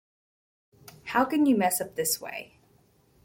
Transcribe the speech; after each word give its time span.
How 1.03 1.25
can 1.25 1.45
you 1.45 1.55
mess 1.55 1.79
up 1.79 1.93
this 1.95 2.19
way? 2.19 2.57